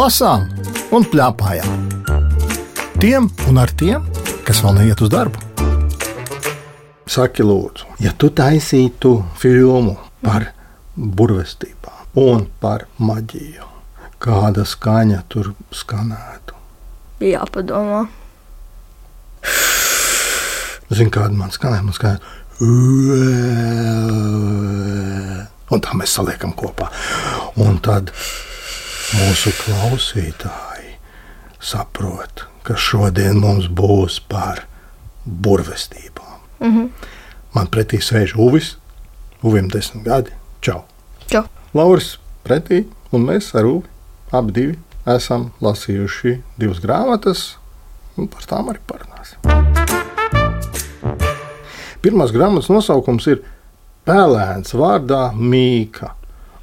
lasām 0.00 0.46
un 0.96 1.04
plēpājām. 1.12 1.88
Tiem 3.00 3.26
un 3.50 3.58
ar 3.60 3.72
tiem, 3.76 4.06
kas 4.46 4.62
vēl 4.64 4.78
neiet 4.78 5.00
uz 5.04 5.10
darbu. 5.12 5.42
Saki, 7.10 7.44
lūdzu, 7.44 7.98
ja 8.00 8.14
tu 8.16 8.30
taisītu 8.32 9.16
filmu 9.40 9.96
par 10.24 10.46
burvestībām 10.96 12.16
un 12.22 12.46
par 12.62 12.86
maģiju, 13.02 13.66
kāda 14.22 14.64
skaņa 14.68 15.20
tur 15.32 15.52
skanētu? 15.74 16.56
Jāpadomā. 17.26 18.04
Zini, 20.90 21.10
kāda 21.12 21.34
man 21.36 21.52
skanēja? 21.52 21.84
Man 21.84 21.96
skanēja. 21.98 22.20
Un 25.70 25.82
tā 25.84 25.98
mēs 25.98 26.14
saliekam 26.16 26.54
kopā. 26.56 26.88
Un 27.60 27.82
tad 27.84 28.14
mūsu 29.16 29.52
klausītāji 29.58 30.96
saprot, 31.60 32.44
ka 32.62 32.76
šodien 32.78 33.40
mums 33.42 33.66
būs 33.66 34.20
par 34.28 34.64
burvestībām. 35.24 36.38
Mm 36.60 36.76
-hmm. 36.76 36.88
Man 37.54 37.66
pretī 37.66 38.00
sēž 38.00 38.36
Uvis, 38.36 38.76
Uvim 39.42 39.68
desmit 39.68 40.04
gadi. 40.04 40.30
Čau! 40.60 40.84
Čau. 41.26 41.44
Lauris 41.74 42.18
pretī, 42.44 42.84
un 43.12 43.24
mēs 43.26 43.54
ar 43.58 43.64
Uvi 43.64 43.88
abi 44.32 44.52
divi 44.52 44.78
esam 45.06 45.50
lasījuši 45.60 46.40
divas 46.58 46.78
grāmatas, 46.80 47.56
un 48.16 48.28
par 48.28 48.42
tām 48.42 48.68
arī 48.68 48.78
parunāsim. 48.86 49.38
Pirmās 52.00 52.32
grāmatas 52.32 52.70
nosaukums 52.72 53.26
ir 53.26 53.42
Pēlēns 54.06 54.72
vārdā 54.74 55.32
Mīka. 55.36 56.14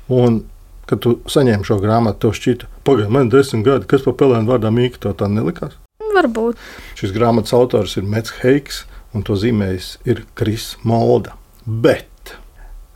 Un, 0.10 0.42
kad 0.88 1.04
tu 1.04 1.18
saņēmi 1.30 1.68
šo 1.68 1.80
grāmatu, 1.84 2.20
tev 2.26 2.36
šķita, 2.38 2.70
pagaidi, 2.88 3.12
man 3.14 3.28
ir 3.28 3.38
desmit 3.38 3.66
gadi, 3.68 3.90
kas 3.90 4.06
par 4.06 4.16
Pēlēnu 4.20 4.50
vārdā 4.50 4.72
Mīka 4.74 5.04
tev 5.04 5.18
tā 5.20 5.30
nelikās? 5.32 5.78
Varbūt. 6.18 6.60
Šis 6.98 7.14
grāmatas 7.16 7.54
autors 7.54 7.98
ir 8.00 8.08
Mets 8.10 8.34
Heiks, 8.42 8.86
un 9.14 9.26
to 9.28 9.38
zīmējis 9.40 9.98
ir 10.10 10.24
Kris 10.40 10.76
Molda. 10.88 11.36
Bet 11.66 12.36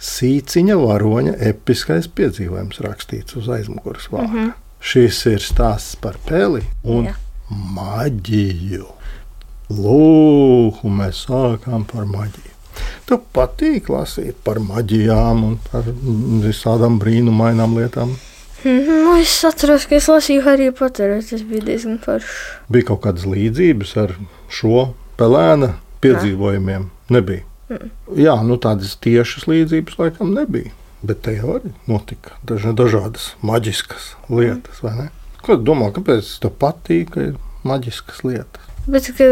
sīciņa 0.02 0.78
varoņa 0.81 1.36
episkais 1.52 2.09
piedzīvojums 2.17 2.81
rakstīts 2.86 3.38
uz 3.38 3.50
aizmugures 3.53 4.09
vārda. 4.11 4.31
Mm 4.31 4.39
-hmm. 4.39 4.53
Šis 4.81 5.26
ir 5.30 5.44
stāsts 5.45 5.95
par 6.02 6.17
peli 6.26 6.64
un 6.83 7.05
Jā. 7.05 7.16
maģiju. 7.76 8.88
Lūk, 9.70 10.81
mēs 10.83 11.28
sākām 11.28 11.86
par 11.86 12.05
maģiju. 12.09 12.51
Tu 13.10 13.20
patīk 13.36 13.90
lasīt 13.92 14.38
par 14.46 14.62
maģijām 14.64 15.46
un 15.48 15.58
par 15.72 15.88
visādām 16.46 17.00
brīnumainām 17.02 17.78
lietām. 17.80 18.16
Nu, 18.64 19.16
es 19.18 19.34
atceros, 19.48 19.88
ka 19.90 19.98
es 19.98 20.08
lasīju 20.12 20.44
Harry 20.46 20.70
Potteru. 20.76 21.22
Tas 21.26 21.42
bija 21.48 21.66
diezgan 21.72 21.98
forši. 22.04 22.36
Bija 22.72 22.92
kaut 22.92 23.02
kādas 23.08 23.26
līdzības 23.26 23.96
ar 24.04 24.14
šo 24.54 24.92
pelēna 25.18 25.73
piedzīvojumiem. 26.04 26.90
Nebija. 27.12 27.48
Jā, 28.20 28.36
nu 28.46 28.58
tādas 28.62 28.98
tiešas 29.02 29.48
līdzības 29.50 29.98
laikam 30.00 30.34
nebija. 30.36 30.73
Bet 31.02 31.23
te 31.26 31.34
jau 31.34 31.56
arī 31.58 31.72
notika 31.90 32.36
daž 32.45 32.68
dažādas 32.78 33.32
maģiskas 33.42 34.12
lietas. 34.30 34.84
ne? 34.84 35.10
Ko 35.42 35.58
domā, 35.58 35.90
kāpēc 35.95 36.28
tev 36.44 36.54
patīk, 36.62 37.16
ka 37.16 37.23
ir 37.32 37.40
maģiskas 37.66 38.22
lietas? 38.28 38.68
Bet 38.86 39.10
ka, 39.18 39.26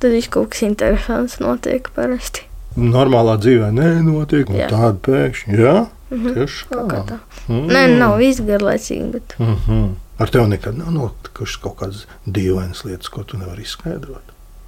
tad 0.00 0.14
viņš 0.14 0.30
kaut 0.32 0.54
kas 0.54 0.64
interesants 0.64 1.36
notiek 1.40 1.90
parasti. 1.96 2.46
Normālā 2.76 3.36
dzīvē 3.40 3.68
nenotiek, 3.76 4.48
un 4.50 4.56
Jā. 4.56 4.68
tāda 4.72 4.98
pēkšņi, 5.06 5.58
jā, 5.60 5.74
tieši 6.10 6.64
Kaut 6.70 6.88
kā 6.90 7.02
tā. 7.08 7.18
tā. 7.18 7.18
Mm. 7.48 7.66
Nē, 7.72 7.82
nav 7.98 8.16
viss 8.18 8.40
garlaicīgi, 8.40 9.10
bet 9.12 9.34
Mm 9.38 9.56
-hmm. 9.66 9.92
Ar 10.18 10.28
tevi 10.30 10.46
nekad 10.48 10.76
nav 10.78 10.90
notikušas 10.92 11.56
kaut 11.62 11.76
kādas 11.76 12.06
dīvainas 12.26 12.84
lietas, 12.84 13.08
ko 13.08 13.22
tu 13.24 13.36
nevari 13.38 13.62
izskaidrot. 13.62 14.22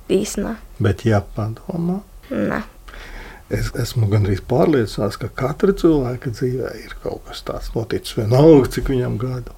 īstenībā. 0.08 0.54
Bet, 0.78 1.04
ja 1.06 1.22
padomā, 1.36 2.00
Nē. 2.30 2.62
es 3.50 3.70
esmu 3.74 4.06
gandrīz 4.08 4.40
pārliecināts, 4.48 5.16
ka 5.18 5.28
katra 5.28 5.72
cilvēka 5.72 6.30
dzīvē 6.30 6.84
ir 6.84 6.94
kaut 7.02 7.20
kas 7.28 7.42
tāds 7.42 7.70
noticis, 7.74 8.16
vienalga, 8.16 8.68
cik 8.68 8.84
viņam 8.88 9.18
gadu. 9.18 9.50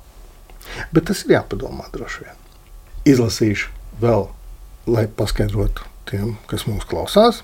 Bet 0.93 1.05
tas 1.05 1.25
ir 1.25 1.31
jāpadomā 1.31 1.85
droši 1.93 2.21
vien. 2.21 2.35
Izlasīšu 3.05 3.69
vēl, 4.03 4.29
lai 4.87 5.07
paskaidrotu 5.07 5.83
tiem, 6.11 6.37
kas 6.47 6.65
mūs 6.67 6.85
klausās, 6.87 7.43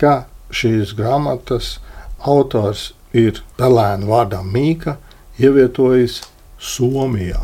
ka 0.00 0.24
šīs 0.50 0.94
grāmatas 0.98 1.78
autors 2.26 2.92
ir 3.12 3.42
Pelēna 3.58 4.06
vārdā 4.08 4.40
Mīka, 4.44 4.96
ievietojis 5.40 6.22
Somijā, 6.60 7.40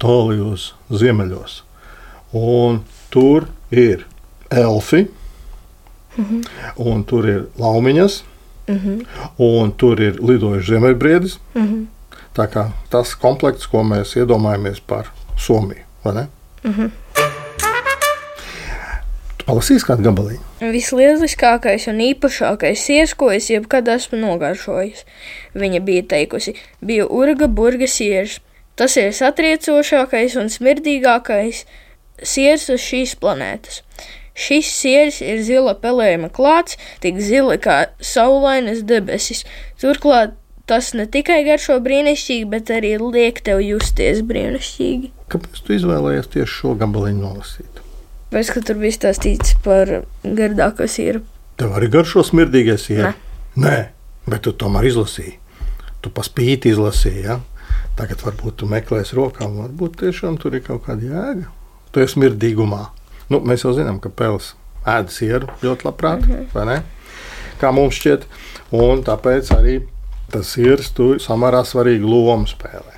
tālajos 0.00 0.72
ziemeļos. 0.90 1.60
Un 2.36 2.82
tur 3.10 3.48
ir 3.70 4.06
elfi, 4.50 5.06
un 6.76 7.04
tur 7.04 7.28
ir 7.28 7.46
laumiņas, 7.58 8.22
Mhm. 8.68 9.00
un 9.38 9.72
tur 9.72 9.98
ir 10.00 10.20
lidojuši 10.22 10.72
ziemeļbriedis. 10.76 11.38
Mhm. 11.54 11.84
Tā 12.36 12.46
kā 12.46 12.70
tas 12.90 13.14
komplekts, 13.18 13.66
ko 13.66 13.82
mēs 13.82 14.14
iedomājamies 14.16 14.80
par 14.86 15.10
Somiju. 15.36 15.82
vai 16.04 16.14
ne? 16.14 16.28
Mhm. 16.64 16.86
Tu 17.09 17.09
palasīsi 19.50 19.88
kādu 19.88 20.06
gabaliņu. 20.06 20.44
Vislieliskākais 20.72 21.88
un 21.90 22.00
īpašākais 22.06 22.86
siers, 22.86 23.16
ko 23.18 23.32
es 23.34 23.50
jebkad 23.50 23.90
esmu 23.90 24.20
nogaršojis. 24.22 25.04
Viņa 25.58 25.82
bija 25.84 26.06
teikusi, 26.14 26.54
bija 26.80 27.08
urga 27.10 27.50
burga 27.50 27.90
siers. 27.90 28.38
Tas 28.78 28.96
ir 28.96 29.10
satriecošākais 29.12 30.38
un 30.40 30.48
smirdīgākais 30.52 31.64
siers 32.22 32.68
uz 32.72 32.80
šīs 32.80 33.16
planētas. 33.20 33.82
Šis 34.40 34.70
siers 34.72 35.18
ir 35.24 35.42
zila 35.44 35.74
pelējuma 35.76 36.30
klāts, 36.32 36.78
tik 37.02 37.18
zila 37.20 37.58
kā 37.60 37.80
saulainas 38.00 38.84
debesis. 38.88 39.42
Turklāt 39.82 40.36
tas 40.70 40.92
ne 40.94 41.04
tikai 41.10 41.42
garšo 41.44 41.80
brīnišķīgi, 41.82 42.46
bet 42.48 42.70
arī 42.72 42.94
liek 43.02 43.42
tev 43.44 43.60
justies 43.64 44.22
brīnišķīgi. 44.24 45.12
Kāpēc 45.34 45.62
tu 45.66 45.76
izvēlējies 45.76 46.30
tieši 46.36 46.56
šo 46.62 46.76
gabaliņu 46.80 47.24
nolasīt? 47.26 47.79
Pēc 48.30 48.52
tam 48.54 48.62
tur 48.66 48.78
bija 48.78 48.94
stāstīts 48.94 49.56
par 49.64 49.90
gardāko 50.22 50.86
sieru. 50.86 51.24
Tev 51.58 51.72
arī 51.76 51.88
garšo 51.90 52.22
smirdīgais 52.24 52.86
ir. 52.94 53.02
Nē. 53.08 53.14
Nē, 53.60 53.78
bet 54.30 54.44
tu 54.46 54.52
tomēr 54.54 54.86
izlasīji. 54.86 55.34
Tu 56.00 56.12
paspīti 56.14 56.70
izlasīji. 56.70 57.24
Ja? 57.26 57.40
Tagad 57.98 58.22
varbūt 58.24 58.60
tu 58.62 58.68
meklēsi 58.70 59.18
rokām, 59.18 59.58
varbūt 59.64 59.98
tiešām 60.04 60.38
tur 60.40 60.54
ir 60.56 60.62
kaut 60.64 60.86
kāda 60.86 61.10
jēga. 61.10 61.50
Tu 61.90 62.04
esi 62.04 62.14
smirdīgumā. 62.14 62.84
Nu, 63.30 63.42
mēs 63.42 63.66
jau 63.66 63.74
zinām, 63.74 63.98
ka 64.02 64.12
pels 64.14 64.54
ēd 64.88 65.10
sieru 65.12 65.50
ļoti 65.62 65.86
labprāt, 65.88 66.22
mm 66.22 66.32
-hmm. 66.32 66.46
vai 66.54 66.66
ne? 66.66 66.78
Kā 67.60 67.72
mums 67.74 67.98
šķiet, 67.98 68.24
un 68.70 69.02
tāpēc 69.04 69.50
arī 69.58 69.80
tas 70.30 70.56
ir 70.56 70.80
tur 70.94 71.18
samērā 71.18 71.64
svarīgu 71.66 72.06
lomu 72.06 72.46
spēlē. 72.46 72.96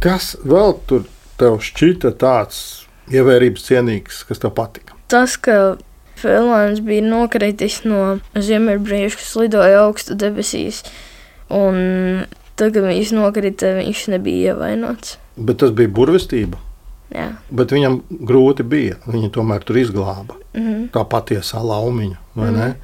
Kas 0.00 0.36
vēl 0.44 0.74
tur 0.86 1.04
tev 1.36 1.60
šķita 1.60 2.16
tāds 2.16 2.85
ievērības 3.12 3.66
cienīgs, 3.68 4.22
kas 4.28 4.42
tev 4.42 4.54
patika? 4.56 4.96
Tas, 5.10 5.36
ka 5.38 5.76
Fēlāns 6.16 6.80
bija 6.84 7.04
nokritis 7.04 7.82
no 7.84 8.18
ziemeļbrieža, 8.32 9.18
kas 9.20 9.34
lidoja 9.36 9.82
augstu 9.84 10.16
debesīs, 10.16 10.80
un 11.52 12.24
tad, 12.56 12.72
kad 12.72 12.82
viņš 12.86 13.12
nokrita, 13.18 13.74
viņš 13.76 14.06
nebija 14.14 14.54
ievainots. 14.54 15.18
Bet 15.36 15.60
tas 15.60 15.74
bija 15.76 15.92
burvestība. 15.92 16.62
Jā. 17.12 17.28
Bet 17.54 17.70
viņam 17.70 18.00
grūti 18.26 18.64
bija. 18.66 18.96
Viņa 19.06 19.30
tomēr 19.36 19.62
tur 19.66 19.78
izglāba. 19.78 20.38
Mhm. 20.56 20.88
Tā 20.94 21.04
patiesā 21.06 21.60
laumiņa, 21.62 22.18
ne? 22.56 22.74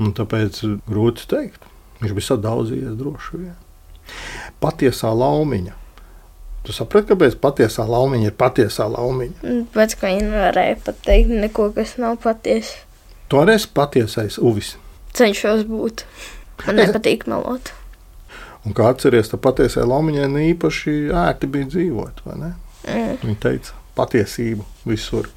Un 0.00 0.12
tāpēc 0.16 0.60
grūti 0.88 1.28
teikt. 1.30 1.64
Viņš 2.00 2.16
bija 2.16 2.28
sadauzījies 2.30 2.96
droši 2.98 3.42
vien. 3.44 3.56
Patiesā 4.60 5.12
laumiņa. 5.14 5.76
Tu 6.66 6.72
saproti, 6.76 7.08
kāpēc 7.14 7.38
patiesā 7.40 7.86
laumiņa 7.88 8.26
ir 8.30 8.34
patiesā 8.36 8.84
laumiņa? 8.92 9.42
Un 9.48 9.60
Pēc 9.72 9.94
tam 9.96 10.10
viņi 10.10 10.26
nevarēja 10.28 10.76
pateikt 10.84 11.30
neko, 11.32 11.70
kas 11.76 11.94
nav 12.02 12.18
patiesa. 12.20 12.82
Tu 13.30 13.38
arī 13.40 13.54
esi 13.56 13.68
patiesais 13.74 14.36
uvis. 14.38 14.74
Cenšos 15.16 15.64
būt. 15.70 16.04
Man 16.66 16.78
Es- 16.78 16.90
nepatīk 16.90 17.24
melot. 17.26 17.72
Un 18.66 18.74
kā 18.76 18.90
atceries, 18.92 19.30
tā 19.32 19.38
patiesā 19.40 19.86
laumiņai 19.88 20.26
ne 20.28 20.42
īpaši 20.52 20.96
ērti 21.16 21.48
bija 21.48 21.70
dzīvot, 21.72 22.20
vai 22.26 22.36
ne? 22.42 22.50
Mm. 22.84 23.16
Viņa 23.24 23.38
teica 23.40 23.72
patiesību 23.96 24.64
visur. 24.84 25.30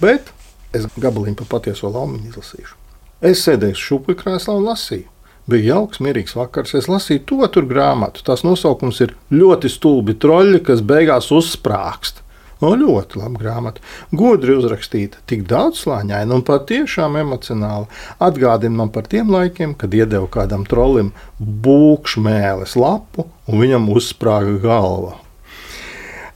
Bet 0.00 0.30
es 0.72 0.86
gabaliņu 0.98 1.34
par 1.42 1.46
patieso 1.58 1.90
laumiņu 1.90 2.30
izlasīšu. 2.30 2.78
Es 3.24 3.42
sēdēju 3.46 3.74
šūpuļu 3.80 4.20
krēslā 4.22 4.54
un 4.58 4.68
lasīju. 4.70 5.08
Bija 5.50 5.74
jauks, 5.74 6.00
mierīgs 6.00 6.36
vakars. 6.38 6.72
Es 6.78 6.88
lasīju 6.88 7.24
to 7.28 7.48
tur 7.52 7.66
grāmatu. 7.68 8.22
Tās 8.24 8.46
nosaukums 8.46 9.02
ir 9.04 9.12
ļoti 9.34 9.68
stulbi 9.72 10.16
troļļi, 10.16 10.62
kas 10.64 10.80
beigās 10.84 11.28
uzsprāgst. 11.34 12.22
O, 12.64 12.70
ļoti 12.78 13.18
labi 13.20 13.40
grāmata. 13.42 13.82
Gudri 14.14 14.54
uzrakstīta, 14.56 15.20
tik 15.28 15.42
daudzslāņaina 15.50 16.32
un 16.32 16.44
patiešām 16.46 17.18
emocionāli. 17.20 17.90
Atgādina 18.24 18.78
man 18.78 18.92
par 18.94 19.10
tiem 19.10 19.32
laikiem, 19.34 19.74
kad 19.76 19.92
iedeva 19.92 20.30
kādam 20.32 20.64
trolim 20.68 21.12
būkšmēles 21.40 22.78
lapu 22.80 23.26
un 23.50 23.60
viņam 23.60 23.90
uzsprāga 23.92 24.56
galva. 24.64 25.18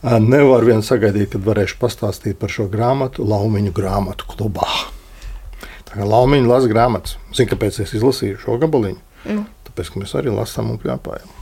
Nevar 0.02 0.62
vien 0.68 0.84
sagaidīt, 0.84 1.32
kad 1.32 1.48
varēšu 1.48 1.80
pastāstīt 1.80 2.38
par 2.38 2.52
šo 2.54 2.68
grāmatu 2.70 3.24
Laumiņu 3.26 3.72
grāmatu 3.74 4.28
klubā. 4.30 4.68
Laumiņa 6.06 6.48
lasa 6.50 6.70
grāmatas. 6.70 7.16
Zinu, 7.34 7.50
kāpēc 7.54 7.80
es 7.82 7.94
izlasīju 7.98 8.38
šo 8.42 8.58
gabaliņu. 8.62 9.00
Mm. 9.26 9.44
Tāpēc, 9.66 9.92
ka 9.92 10.02
mēs 10.02 10.14
arī 10.18 10.32
lasām 10.34 10.72
un 10.72 10.80
pļāpājam. 10.82 11.34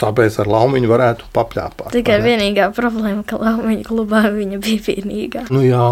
Tāpēc 0.00 0.38
ar 0.40 0.48
laumiņu 0.48 0.88
varētu 0.88 1.26
papļāpāt. 1.36 1.90
Tikai 1.92 2.16
vienīgā 2.24 2.70
problēma, 2.72 3.20
ka 3.28 3.36
laumiņa 3.36 3.84
klubā 3.84 4.22
viņa 4.32 4.60
bija 4.64 4.84
vienīgā. 4.86 5.42
Nu, 5.52 5.60
jā, 5.60 5.88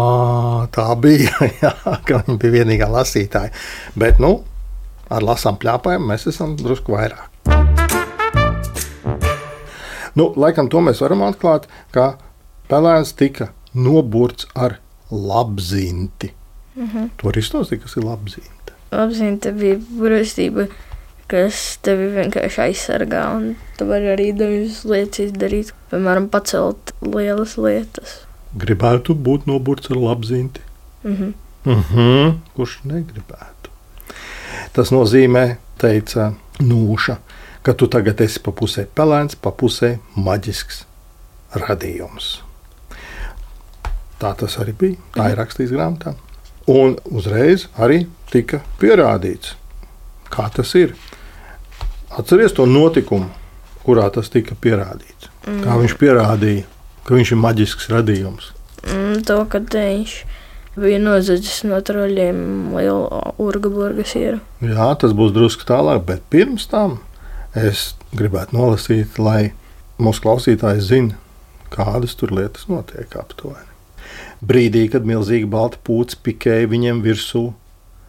tā 0.73 0.87
bija. 0.97 1.35
Jā, 1.61 1.73
ka 2.07 2.23
viņa 2.25 2.39
bija 2.41 2.55
vienīgā 2.57 2.89
lasītāja. 2.89 3.53
Bet, 3.99 4.17
nu, 4.23 4.39
ar 5.13 5.25
lasām 5.25 5.59
pļāpājiem 5.61 6.09
mēs 6.09 6.25
esam 6.31 6.57
drusku 6.57 6.97
vairāk. 6.97 7.29
Nu, 10.17 10.31
laikam 10.33 10.71
to 10.73 10.81
mēs 10.81 11.03
varam 11.05 11.21
atklāt, 11.27 11.69
ka 11.93 12.15
pelēns 12.71 13.13
tika 13.13 13.51
noburts 13.77 14.49
ar 14.57 14.79
labzinti. 15.13 16.33
Mm 16.75 16.89
-hmm. 16.93 17.09
Tu 17.17 17.25
vari 17.25 17.41
izstāstīt, 17.41 17.81
kas 17.81 17.97
ir 17.97 18.03
labzinta? 18.03 18.73
Labzinta 18.91 19.51
bija 19.51 19.77
burvestība 19.77 20.67
kas 21.29 21.77
tevi 21.85 22.09
vienkārši 22.15 22.63
aizsargā. 22.65 23.23
Tu 23.77 23.87
vari 23.89 24.09
arī 24.13 24.31
dažas 24.37 24.81
lietas 24.89 25.27
izdarīt, 25.27 25.71
piemēram, 25.91 26.29
pacelt 26.33 26.93
lielas 27.05 27.55
lietas. 27.61 28.21
Gribētu 28.59 29.13
būt 29.13 29.45
noburts 29.49 29.91
ar 29.93 29.97
labzinti. 30.01 30.61
Mm 31.03 31.15
-hmm. 31.15 31.33
Mm 31.65 31.83
-hmm. 31.91 32.37
Kurš 32.55 32.79
negribētu? 32.83 33.69
Tas 34.73 34.91
nozīmē, 34.91 35.55
teica 35.77 36.33
Nūša, 36.59 37.15
ka 37.63 37.73
tu 37.73 37.87
tagad 37.87 38.21
esi 38.21 38.39
pa 38.39 38.51
pusē 38.51 38.85
pelēns, 38.95 39.35
pa 39.41 39.49
pusē 39.51 39.97
maģisks 40.15 40.85
radījums. 41.53 42.41
Tā 44.19 44.35
tas 44.35 44.57
arī 44.57 44.73
bija. 44.73 44.95
Tā 45.15 45.29
ir 45.29 45.35
mhm. 45.35 45.39
rakstīts 45.39 45.71
grāmatā. 45.71 46.13
Un 46.69 46.97
uzreiz 47.09 47.65
arī 47.81 48.03
tika 48.29 48.61
pierādīts, 48.81 49.55
kā 50.29 50.49
tas 50.53 50.73
ir. 50.77 50.93
Atcerieties 52.13 52.55
to 52.57 52.65
notikumu, 52.69 53.29
kurā 53.85 54.09
tas 54.13 54.29
tika 54.29 54.57
pierādīts. 54.59 55.29
Mm. 55.47 55.63
Kā 55.65 55.77
viņš 55.81 55.95
pierādīja, 56.01 56.65
ka 57.07 57.15
viņš 57.17 57.33
ir 57.33 57.41
maģisks 57.41 57.89
radījums. 57.93 58.51
Mm, 58.85 59.23
to, 59.27 59.39
ka 59.49 59.61
viņš 59.65 60.13
bija 60.79 60.99
nozadzis 61.01 61.63
no 61.67 61.79
troļļiem 61.83 62.43
lielu 62.75 63.23
urgaburgu 63.41 64.05
sieru. 64.07 64.39
Jā, 64.63 64.91
tas 65.01 65.15
būs 65.17 65.33
drusku 65.35 65.65
tālāk, 65.67 66.03
bet 66.07 66.27
pirms 66.31 66.67
tam 66.71 66.99
es 67.57 67.93
gribētu 68.15 68.57
nolasīt, 68.57 69.17
lai 69.17 69.51
mūsu 69.99 70.23
klausītāji 70.25 70.85
zinātu, 70.85 71.25
kādas 71.73 72.15
tur 72.17 72.33
lietas 72.33 72.69
notiek 72.69 73.13
aptuveni. 73.19 73.68
Brīdī, 74.39 74.85
kad 74.91 75.03
milzīga 75.03 75.49
balta 75.51 75.79
pūce 75.83 76.15
pikēja 76.23 76.69
viņiem 76.71 77.01
virsū, 77.03 77.49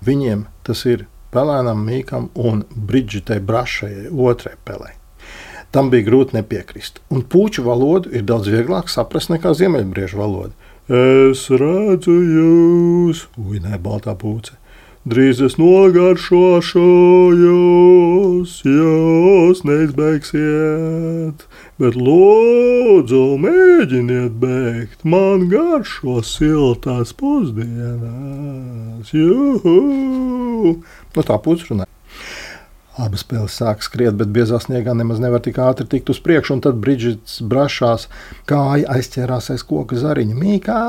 viņiem 0.06 0.44
tas 0.66 0.84
ir 0.86 1.08
pelēnam 1.34 1.82
mīkam 1.86 2.28
un 2.38 2.62
Brigitei 2.70 3.40
Brašajai, 3.42 4.10
otrai 4.10 4.54
pelei. 4.64 4.94
Tam 5.74 5.90
bija 5.90 6.06
grūti 6.06 6.34
nepiekrist. 6.34 6.98
Un 7.14 7.22
puķu 7.22 7.62
valodu 7.66 8.10
ir 8.14 8.24
daudz 8.26 8.50
vieglāk 8.50 8.90
saprast 8.90 9.30
nekā 9.30 9.52
ziemeļbriežu 9.58 10.18
valodu. 10.18 10.54
Es 10.90 11.44
redzu 11.50 12.14
jūs, 12.14 13.26
uinē 13.38 13.78
baltā 13.82 14.16
pūce. 14.18 14.56
Drīz 15.08 15.38
es 15.40 15.54
nogaršošos, 15.56 16.74
jūs 18.68 19.62
neizbeigsiet, 19.64 21.46
bet 21.80 21.96
lūdzu, 21.96 23.22
mēģiniet 23.40 24.36
beigt 24.42 25.00
man 25.08 25.48
garšo 25.48 26.20
siltās 26.20 27.16
pusdienas. 27.16 29.08
Juhu! 29.16 29.80
Nu, 31.16 31.24
tā 31.24 31.40
puses 31.40 31.72
runā. 31.72 31.88
Abas 33.00 33.24
spēles 33.24 33.56
sāk 33.56 33.80
skriet, 33.86 34.12
bet 34.20 34.28
biezā 34.34 34.58
sniegā 34.60 34.92
nemaz 34.92 35.16
nevar 35.22 35.40
tik 35.40 35.56
ātri 35.64 35.88
tikt 35.88 36.12
uz 36.12 36.20
priekšu. 36.20 36.60
Tad 36.60 36.76
Brīdžits 36.84 37.40
brašās, 37.48 38.08
kāja 38.50 38.84
aizķērās 38.98 39.48
aiz 39.54 39.64
koka 39.64 39.96
zariņa. 39.96 40.36
Mīkā, 40.36 40.80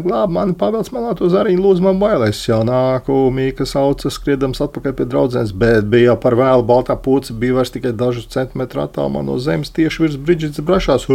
glāb 0.00 0.32
mani, 0.32 0.54
pavelc 0.58 0.88
malā 0.94 1.12
to 1.18 1.28
zariņu, 1.32 1.60
lūdzu, 1.60 1.84
man 1.84 1.98
bailēs. 2.00 2.40
Jau 2.48 2.62
nāku, 2.66 3.16
Mīka 3.34 3.66
sauca, 3.68 4.10
skriedams 4.12 4.62
atpakaļ 4.64 4.96
pie 4.98 5.06
draudzenes, 5.10 5.52
bet 5.52 5.88
bija 5.92 6.12
jau 6.12 6.16
par 6.24 6.36
vēlu. 6.38 6.64
Baltā 6.68 6.96
puce 6.96 7.36
bija 7.36 7.58
vairs 7.58 7.74
tikai 7.74 7.92
dažus 7.92 8.30
centimetrus 8.32 8.88
attālumā 8.88 9.24
no 9.26 9.36
zemes, 9.42 9.72
tieši 9.76 10.04
virs 10.06 10.18
Brīdžits 10.18 10.64
brašās. 10.64 11.08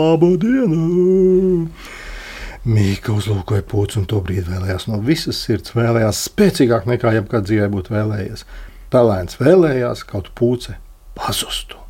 Labu 0.00 0.32
dienu! 0.40 1.68
Mīka 2.66 3.14
uzlūkoja 3.14 3.62
puci 3.70 4.00
un 4.00 4.08
to 4.10 4.18
brīdi 4.26 4.50
vēlējās 4.50 4.88
no 4.90 4.98
visas 4.98 5.38
sirds, 5.38 5.76
vēlējās 5.76 6.24
spēcīgāk 6.26 6.88
nekā 6.90 7.14
jebkad 7.20 7.46
dzīvē 7.46 7.70
būtu 7.70 7.94
vēlējies. 7.94 8.42
Pelēns 8.90 9.38
vēlējās 9.38 10.02
kaut 10.08 10.32
puce 10.34 10.74
pazustu. 11.14 11.85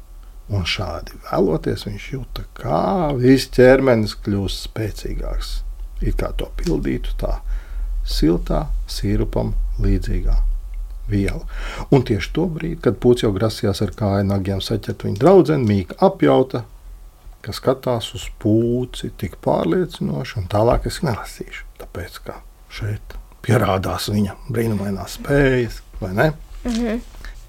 Un 0.46 0.66
šādi 0.68 1.16
vēloties, 1.26 1.86
viņš 1.88 2.10
jūta, 2.12 2.44
kā 2.54 2.82
viss 3.18 3.50
ķermenis 3.56 4.14
kļūst 4.22 4.68
spēcīgāks. 4.68 5.56
It 6.06 6.20
kā 6.20 6.30
to 6.38 6.50
pildītu 6.60 7.16
tā 7.18 7.40
siltā, 8.06 8.66
sīrupam 8.86 9.54
līdzīgā 9.82 10.36
viela. 11.10 11.42
Un 11.90 12.06
tieši 12.06 12.30
to 12.36 12.46
brīdi, 12.52 12.78
kad 12.84 13.00
pucis 13.02 13.26
jau 13.26 13.32
grasījās 13.34 13.82
ar 13.82 13.92
kāju 13.98 14.28
nagiem 14.28 14.62
saķert 14.62 15.06
viņa 15.06 15.22
draugu, 15.22 15.58
Mīka 15.66 15.98
apjauta 16.06 16.62
ka 17.46 17.54
skatās 17.54 18.10
uz 18.18 18.26
pūci 18.42 19.12
tik 19.20 19.36
pārliecinoši, 19.44 20.40
un 20.40 20.48
tālāk 20.50 20.88
es 20.90 20.98
nelasīšu. 21.06 21.66
Tāpēc, 21.78 22.18
ka 22.26 22.40
šeit 22.74 23.14
pierādās 23.46 24.08
viņa 24.10 24.34
brīnumainās 24.50 25.20
spējas, 25.20 25.78
vai 26.00 26.12
ne? 26.16 26.32
Mm 26.64 26.72
-hmm. 26.72 27.04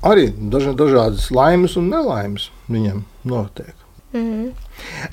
Arī 0.05 0.29
daži, 0.37 0.75
dažādas 0.77 1.29
laimes 1.33 1.77
un 1.79 1.89
nelaimes 1.89 2.49
viņam 2.69 3.03
notiek. 3.25 3.75
Mm. 4.13 4.51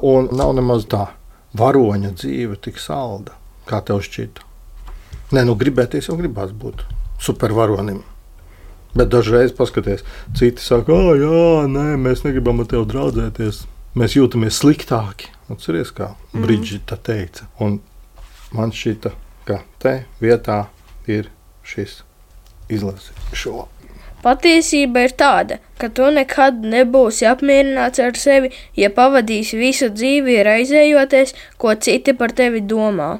Un 0.04 0.28
nav 0.32 0.52
nemaz 0.56 0.84
tā 0.90 1.06
varoņa 1.56 2.12
dzīve 2.18 2.58
tik 2.60 2.80
salda, 2.82 3.36
kā 3.68 3.80
tev 3.86 4.02
šķita. 4.04 4.44
Nē, 5.34 5.44
nu 5.48 5.54
gribēties 5.58 6.10
jau 6.10 6.18
gribās 6.18 6.52
būt 6.52 6.84
supervaronim. 7.22 8.02
Bet 8.94 9.10
dažreiz 9.10 9.54
paskaties, 9.56 10.04
citi 10.38 10.62
saka, 10.62 10.94
ah, 10.94 11.14
jā, 11.18 11.44
nē, 11.70 11.94
mēs 11.98 12.22
negribam 12.26 12.62
ar 12.62 12.68
tevi 12.70 12.86
draudzēties 12.92 13.64
mēs 13.98 14.16
jūtamies 14.18 14.60
sliktāki. 14.62 15.30
Atcerieties, 15.52 15.92
kā 15.94 16.12
mm. 16.14 16.44
Brigita 16.44 16.96
teica. 16.96 17.48
Un 17.62 17.78
man 18.54 18.72
šķita, 18.74 19.12
ka 19.48 19.60
te 19.82 19.94
vietā 20.22 20.64
ir 21.10 21.28
šis 21.66 22.00
izlasījums 22.72 23.34
šo. 23.36 23.66
Patiesība 24.24 25.04
ir 25.04 25.14
tāda, 25.20 25.58
ka 25.76 25.90
tu 25.92 26.08
nekad 26.16 26.64
nebūsi 26.64 27.28
apmierināts 27.28 28.00
ar 28.00 28.16
sevi, 28.16 28.50
ja 28.80 28.88
pavadīsi 28.88 29.60
visu 29.60 29.90
dzīvi 29.92 30.40
raizējoties, 30.48 31.34
ko 31.60 31.76
citi 31.76 32.16
par 32.16 32.32
tevi 32.32 32.64
domā. 32.74 33.12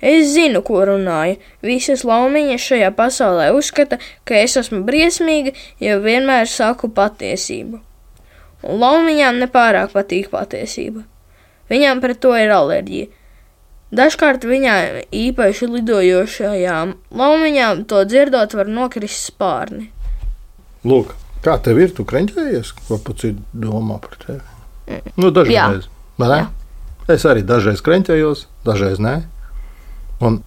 Es 0.00 0.32
zinu, 0.34 0.64
ko 0.66 0.82
runāju. 0.88 1.38
Visas 1.62 2.02
laumiņas 2.08 2.68
šajā 2.70 2.92
pasaulē 2.98 3.50
uzskata, 3.54 4.00
ka 4.26 4.40
es 4.42 4.56
esmu 4.58 4.82
briesmīga, 4.88 5.54
jo 5.84 6.00
vienmēr 6.02 6.48
saku 6.50 6.90
patiesību 6.96 7.86
un 8.66 8.80
Laumiņām 8.82 9.38
nepārāk 9.42 9.94
patīk 9.94 10.30
patiesība. 10.32 11.04
Viņām 11.70 12.02
pret 12.02 12.20
to 12.22 12.34
ir 12.38 12.52
alerģija. 12.54 13.08
Dažkārt 13.96 14.44
viņā 14.44 14.76
īpaši 15.14 15.68
lidojošajām 15.70 16.94
laumiņām 17.16 17.84
to 17.90 18.02
dzirdot 18.04 18.56
var 18.58 18.70
nokrist 18.70 19.30
spārni. 19.30 19.90
Lūk, 20.86 21.14
kā 21.42 21.56
tev 21.62 21.80
ir? 21.82 21.92
Tu 21.94 22.04
kreņķējies, 22.06 22.72
ko 22.86 22.98
pats 23.02 23.26
ir 23.26 23.38
domā 23.52 23.98
par 24.02 24.18
tevi? 24.22 24.42
Mm. 24.86 25.14
Nu, 25.18 25.32
dažreiz. 25.34 25.88
Es 27.10 27.24
arī 27.26 27.42
dažreiz 27.46 27.82
kreņķējos, 27.86 28.46
dažreiz 28.66 29.00
nē. 29.02 29.16
Un 30.26 30.40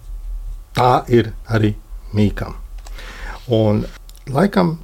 tā 0.76 1.04
ir 1.12 1.34
arī 1.52 1.74
mīkam. 2.16 2.56
Un 3.52 3.84
laikam 4.30 4.78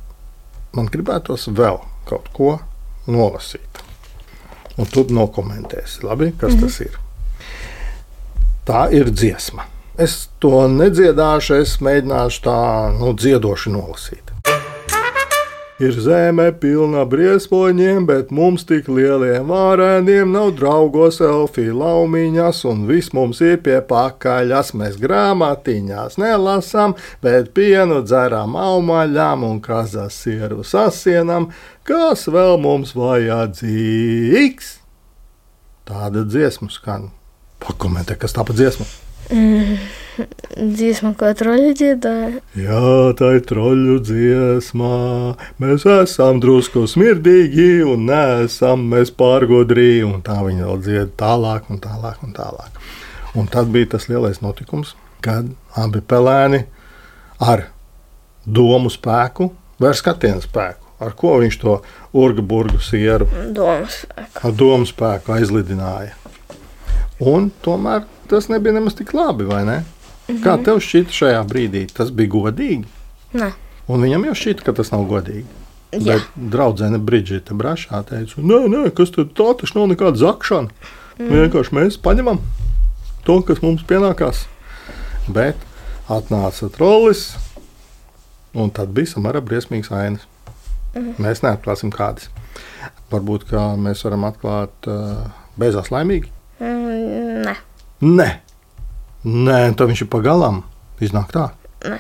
man 0.75 0.91
gribētos 0.91 1.47
vēl 1.55 1.79
kaut 2.09 2.29
ko 2.35 2.57
nolasīt. 3.07 3.81
Un 4.75 4.89
tu 4.91 5.05
nokomentēsi, 5.07 6.03
labi, 6.03 6.33
kas 6.37 6.53
mm 6.53 6.59
-hmm. 6.59 6.61
tas 6.61 6.79
ir. 6.81 6.99
Tā 8.65 8.91
ir 8.91 9.11
dziesma. 9.11 9.65
Es 9.97 10.29
to 10.39 10.67
nedziedāšu, 10.67 11.61
es 11.61 11.77
mēģināšu 11.79 12.41
tā 12.43 12.59
nu, 12.99 13.13
dziedoši 13.13 13.71
nolasīt. 13.71 14.24
Ir 15.75 15.91
zeme 15.99 16.53
pilna 16.55 17.01
briesmoņiem, 17.03 18.05
bet 18.07 18.29
mums 18.31 18.63
tik 18.63 18.85
lieliem 18.87 19.49
vārēniem 19.51 20.31
nav 20.31 20.53
draugos 20.55 21.19
elfī 21.19 21.65
laumiņas, 21.75 22.61
un 22.71 22.85
viss 22.87 23.11
mums 23.11 23.41
ir 23.43 23.59
pie 23.65 23.81
pakaļas. 23.89 24.71
Mēs 24.79 24.95
grāmatiņās 25.03 26.15
nelasām, 26.21 26.95
bet 27.19 27.51
pienu 27.59 27.99
dzeram 28.07 28.55
aumaļām 28.55 29.43
un 29.43 29.59
kazas 29.59 30.15
sieru 30.23 30.63
sasienam, 30.63 31.51
kas 31.83 32.23
vēl 32.31 32.55
mums 32.55 32.95
vajadzīgs. 32.95 34.77
tāda 35.83 36.23
dziesma 36.23 36.71
skan. 36.71 37.11
Pakomentē, 37.59 38.15
kas 38.15 38.31
tā 38.31 38.47
pa 38.47 38.55
dziesmu? 38.55 39.04
Dziesma, 40.55 41.11
ko 41.19 41.27
troļi 41.35 41.73
dziedāja. 41.75 42.39
Jā, 42.55 42.83
tā 43.19 43.31
ir 43.35 43.41
troļu 43.49 43.97
dziesma. 44.07 44.91
Mēs 45.59 45.83
esam 45.91 46.39
drusku 46.43 46.85
smirdīgi 46.87 47.83
un 47.83 48.05
neesam 48.07 48.85
mēs 48.93 49.11
pārgodrī. 49.11 49.99
Un 50.07 50.21
tā 50.25 50.39
viņa 50.45 50.69
vēl 50.69 50.79
dzied 50.85 51.11
tālāk 51.19 51.67
un 51.73 51.81
tālāk 51.83 52.23
un 52.23 52.31
tālāk. 52.37 52.79
Un 53.35 53.49
tad 53.51 53.67
bija 53.73 53.91
tas 53.97 54.07
lielais 54.07 54.39
notikums, 54.39 54.93
kad 55.25 55.49
abi 55.75 55.99
pelēni 55.99 56.63
ar 57.43 57.67
domu 58.45 58.93
spēku 58.93 59.49
vai 59.81 59.91
ar 59.91 59.99
skatienu 59.99 60.39
spēku. 60.45 60.85
Ar 61.03 61.11
ko 61.19 61.33
viņš 61.41 61.57
to 61.59 61.79
burgu 62.15 62.79
sieru 62.79 63.27
Domas. 63.51 64.05
ar 64.15 64.53
domu 64.55 64.87
spēku 64.87 65.35
aizlidināja. 65.35 66.15
Un 67.23 67.51
tomēr 67.63 68.07
tas 68.31 68.49
nebija 68.51 68.75
nemaz 68.75 68.97
tik 68.97 69.13
labi, 69.15 69.47
vai 69.47 69.61
ne? 69.67 69.77
Kā 70.43 70.57
tev 70.65 70.81
šķita 70.81 71.13
šajā 71.13 71.43
brīdī? 71.47 71.85
Tas 71.93 72.09
bija 72.11 72.33
godīgi. 72.33 72.83
Nē, 73.35 73.51
Un 73.91 74.01
viņam 74.01 74.25
jau 74.29 74.35
šķita, 74.39 74.65
ka 74.65 74.73
tas 74.79 74.89
nav 74.93 75.05
godīgi. 75.09 75.45
Jā. 75.95 76.01
Bet 76.07 76.29
draudzene 76.35 76.97
Brigita 76.99 77.55
Brašā 77.55 78.01
teica, 78.09 78.41
nē, 78.41 78.65
nē, 78.71 78.83
kas 78.97 79.13
tad 79.15 79.35
tā 79.37 79.51
tas 79.61 79.75
nav 79.77 79.85
nekāda 79.91 80.19
zakšana. 80.19 80.73
Mm. 81.19 81.29
Vienkārši 81.31 81.75
mēs 81.77 81.99
paņemam 82.03 82.41
to, 83.27 83.37
kas 83.45 83.61
mums 83.63 83.85
pienākās. 83.87 84.47
Bet 85.29 85.61
atnāca 86.11 86.69
trollis, 86.73 87.27
un 88.57 88.73
tad 88.73 88.91
bija 88.97 89.13
samērā 89.13 89.43
briesmīgs 89.45 89.93
ainas. 89.93 90.25
Mm. 90.97 91.15
Mēs 91.21 91.45
neatklāsim 91.45 91.93
kādas. 91.93 92.31
Varbūt 93.13 93.53
mēs 93.85 94.01
varam 94.07 94.25
atklāt 94.27 94.89
uh, 94.89 95.29
beidzās 95.61 95.93
laimīgi. 95.93 96.33
Mm, 96.59 97.45
nē. 97.45 97.55
Nē, 98.05 98.27
nē 99.25 99.59
tad 99.75 99.89
viņš 99.91 100.05
ir 100.05 100.11
pagalām. 100.11 100.63
Iznāk 101.03 101.31
tā. 101.35 101.49
Nē. 101.85 101.99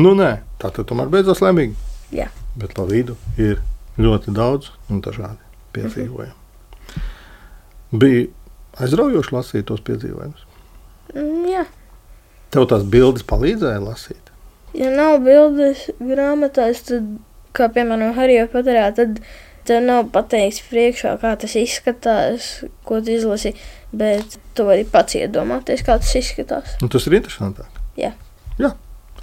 Nu, 0.00 0.14
nē, 0.18 0.30
tā 0.58 0.70
tad 0.74 0.88
tomēr 0.88 1.10
beidzās 1.12 1.42
laimīgi. 1.44 1.76
Jā. 2.16 2.28
Bet 2.58 2.74
pa 2.76 2.84
vidu 2.88 3.16
ir 3.40 3.60
ļoti 4.00 4.32
daudz 4.34 4.72
un 4.90 5.02
dažādi 5.04 5.40
piedzīvojumi. 5.76 7.02
Bija 7.92 8.26
aizraujoši 8.80 9.34
lasīt 9.36 9.68
tos 9.68 9.82
piedzīvojumus. 9.84 10.46
Mm, 11.12 11.46
jā. 11.52 11.64
Tev 12.52 12.66
tās 12.68 12.84
bildes 12.88 13.24
palīdzēja 13.28 13.80
lasīt. 13.84 14.32
Ja 14.76 14.88
nav 14.92 15.20
bildes 15.24 15.86
grāmatās, 16.00 16.80
tad, 16.88 17.08
kā 17.56 17.68
piemēram, 17.72 18.14
Harijā 18.16 18.46
patarā, 18.52 18.86
tad 18.96 19.20
tev 19.68 19.82
nav 19.84 20.08
pateikts 20.14 20.62
priekšā, 20.70 21.14
kā 21.20 21.34
tas 21.40 21.56
izskatās, 21.60 22.52
ko 22.88 23.00
tu 23.04 23.12
izlasi, 23.12 23.52
bet 23.92 24.38
tu 24.56 24.64
vari 24.68 24.84
pats 24.88 25.14
iedomāties, 25.18 25.84
kā 25.84 25.98
tas 26.00 26.14
izskatās. 26.18 26.76
Un 26.82 26.88
tas 26.92 27.06
ir 27.06 27.18
interesantāk. 27.20 27.80
Jā. 28.00 28.12
Jā, 28.60 28.72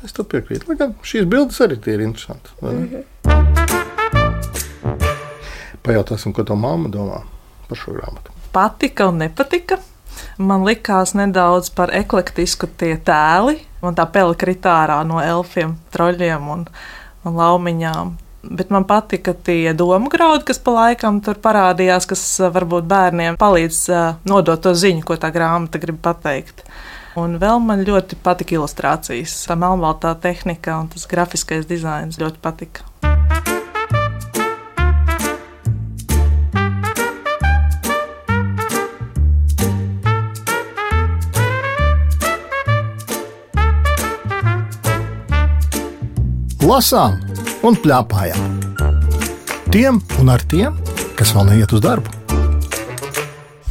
es 0.05 0.13
tev 0.15 0.25
piekrītu. 0.31 0.69
Lai 0.69 0.77
gan 0.79 0.95
šīs 1.05 1.25
bildes 1.29 1.59
arī 1.65 1.77
tie 1.81 1.97
ir 1.97 2.05
interesantas. 2.05 2.53
vai 2.61 2.73
ne? 2.73 2.85
Mhm. 2.85 4.09
Pajautāsim, 5.85 6.33
ko 6.35 6.43
tā 6.45 6.55
mamma 6.59 6.89
domā 6.91 7.21
par 7.69 7.77
šo 7.77 7.93
grāmatu. 7.95 8.33
patika 8.51 9.07
un 9.09 9.17
nepatika. 9.23 9.77
Man 10.37 10.65
likās 10.67 11.13
nedaudz 11.15 11.69
par 11.69 11.89
eklektisku 11.95 12.67
tie 12.77 12.97
tēli. 12.97 13.59
Man 13.81 13.95
tā 13.95 14.05
pele 14.11 14.35
kritā 14.35 14.73
ārā 14.83 14.97
no 15.07 15.21
elfiem, 15.23 15.77
troļļiem 15.93 16.47
un, 16.51 16.65
un 17.25 17.37
laumiņām. 17.39 18.17
Bet 18.43 18.69
man 18.71 18.85
patika 18.87 19.33
tie 19.33 19.73
domu 19.75 20.07
graudi, 20.09 20.45
kas 20.47 20.61
pa 20.63 20.71
laikam 20.71 21.19
tur 21.19 21.35
parādījās, 21.43 22.07
kas 22.07 22.23
eh, 22.39 22.51
varbūt 22.55 22.87
bērniem 22.87 23.39
palīdz 23.39 23.79
eh, 23.91 24.05
nodot 24.31 24.63
to 24.63 24.71
ziņu, 24.71 25.03
ko 25.03 25.19
tā 25.19 25.31
grāmata 25.35 25.81
grib 25.81 25.99
pateikt. 26.03 26.63
Un 27.19 27.35
vēl 27.41 27.59
man 27.59 27.83
ļoti 27.83 28.15
patika 28.23 28.55
ilustrācijas. 28.55 29.41
Tā 29.49 29.59
melnbaltā 29.59 30.13
tehnika 30.23 30.77
un 30.79 30.87
tas 30.93 31.09
grafiskais 31.09 31.67
dizains 31.67 32.21
ļoti 32.21 32.39
patika. 32.39 32.87
Lasām 46.69 47.28
un 47.65 47.75
plēpājām. 47.83 48.59
Tiem 49.73 49.99
un 50.21 50.31
ar 50.33 50.41
tiem, 50.49 50.77
kas 51.19 51.33
vēl 51.35 51.51
neiet 51.51 51.73
uz 51.75 51.81
darbu. 51.83 52.13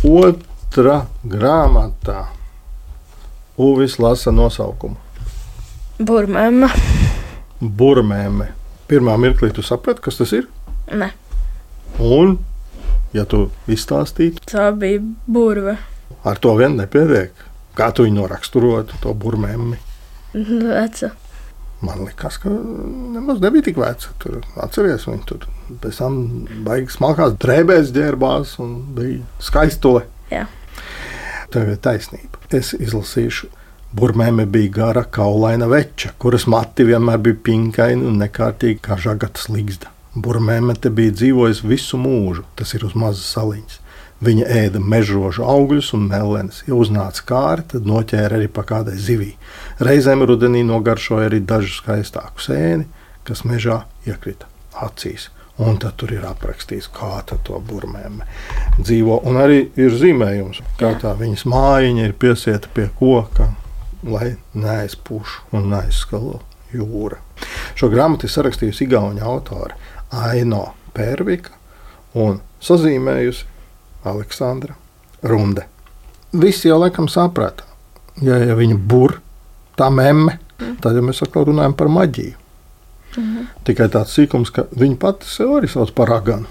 Otra 0.06 1.00
grāmatā 1.26 2.28
Uvis 3.58 3.96
lasa 3.98 4.30
nosaukumu 4.30 4.94
Burmēma. 5.98 6.68
Burmēme. 7.58 8.52
Pirmā 8.86 9.16
mirklī 9.18 9.48
tu 9.50 9.64
saprati, 9.66 9.98
kas 10.04 10.20
tas 10.20 10.30
ir. 10.36 10.44
Nē, 10.94 11.08
Un, 11.98 12.36
ja 13.12 13.24
tu 13.26 13.48
izstāstītu, 13.66 14.44
tā 14.46 14.68
bija 14.78 15.00
burve. 15.26 15.74
ar 16.24 16.38
to 16.38 16.52
vien 16.54 16.76
nepietiek. 16.78 17.32
Kā 17.74 17.90
tu 17.92 18.06
viņu 18.06 18.20
noraksturotu, 18.20 18.94
to 19.02 19.10
burmēmi? 19.14 19.76
Veca. 20.34 21.10
Man 21.80 22.00
liekas, 22.02 22.40
ka 22.42 22.50
nemaz 22.50 23.38
nebija 23.42 23.68
tik 23.68 23.76
veca. 23.78 24.10
Tur 24.22 24.40
atceries, 24.58 25.06
viņi 25.06 25.26
tur 25.28 25.44
pēc 25.82 26.00
tam 26.00 26.16
baigas 26.66 26.96
smalkās 26.98 27.36
drēbēs 27.38 27.92
ģērbās 27.94 28.56
un 28.64 28.72
bija 28.96 29.20
skaistule. 29.42 30.02
Jā. 30.32 30.48
Tev 31.54 31.70
ir 31.70 31.78
taisnība. 31.84 32.42
Es 32.54 32.74
izlasīšu. 32.74 33.52
Burmēme 33.94 34.44
bija 34.52 34.72
gara, 34.74 35.04
kaulaina 35.08 35.68
veča, 35.70 36.10
kuras 36.20 36.44
mati 36.50 36.84
vienmēr 36.84 37.22
bija 37.24 37.38
pinkaini 37.46 38.04
un 38.10 38.18
nekārtīgi 38.20 38.82
kā 38.84 38.98
žagatas 39.00 39.46
līgsta. 39.48 39.94
Burmēme 40.18 40.74
te 40.76 40.90
bija 40.92 41.14
dzīvojusi 41.14 41.70
visu 41.70 42.00
mūžu, 42.00 42.44
tas 42.58 42.74
ir 42.76 42.84
uz 42.84 42.96
mazas 42.98 43.30
saliņas. 43.32 43.78
Viņa 44.24 44.46
ēda 44.50 44.80
mežrožu 44.82 45.44
augļus 45.46 45.92
un 45.94 46.08
mellenes. 46.10 46.64
Ja 46.66 46.74
uznāca 46.74 47.22
kāri, 47.28 47.66
tad 47.70 47.86
noķēra 47.86 48.40
arī 48.40 48.48
pa 48.50 48.64
kādai 48.66 48.96
zivī. 48.98 49.36
Reizēm 49.78 50.24
rudenī 50.26 50.64
nogaršoja 50.66 51.28
arī 51.30 51.38
dažu 51.46 51.76
skaistāku 51.76 52.42
sēni, 52.42 52.88
kas 53.28 53.44
mežā 53.46 53.84
iekrita 54.08 54.50
acīs. 54.74 55.28
Un 55.58 55.78
tad 55.82 55.96
tur 55.98 56.12
ir 56.14 56.22
aprakstīts, 56.26 56.86
kā 56.94 57.18
to 57.26 57.58
burmēm 57.66 58.20
dzīvo. 58.78 59.20
Un 59.26 59.38
arī 59.42 59.64
ir 59.78 59.94
zīmējums, 59.94 60.62
kā 60.78 60.92
tā 61.02 61.14
viņas 61.18 61.46
mājiņa 61.50 62.04
ir 62.06 62.14
piesieta 62.14 62.70
pie 62.74 62.86
koka, 62.98 63.48
lai 64.06 64.36
neaizpūš 64.54 65.34
un 65.58 65.66
neaizskalo 65.72 66.38
jūra. 66.74 67.18
Šo 67.78 67.90
grāmatu 67.90 68.26
ir 68.26 68.34
sarakstījusi 68.34 68.86
Igaunija 68.86 69.26
autore 69.26 69.74
Aino 70.14 70.74
Pērvika 70.94 71.54
un 72.18 72.38
sazīmējusi 72.62 73.57
Aleksandra 74.04 74.74
Runde. 75.22 75.64
Visi 76.32 76.68
jau 76.68 76.78
laikam 76.80 77.08
saprata, 77.08 77.64
ja, 78.22 78.36
ja 78.36 78.54
viņa 78.58 78.76
bur 78.76 79.18
tā 79.78 79.88
memme, 79.94 80.36
tad 80.82 80.94
jau 80.98 81.02
mēs 81.06 81.22
atkal 81.24 81.48
runājam 81.48 81.74
par 81.78 81.90
maģiju. 81.92 82.36
Tikai 83.66 83.88
tāds 83.90 84.14
sīkums, 84.14 84.52
ka 84.54 84.66
viņa 84.78 84.98
pati 85.00 85.26
sev 85.26 85.56
arī 85.56 85.70
sauc 85.70 85.90
par 85.96 86.10
raganu. 86.12 86.46